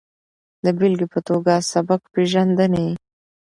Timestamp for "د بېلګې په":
0.63-1.19